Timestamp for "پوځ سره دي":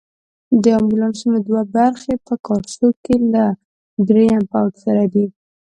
4.51-5.25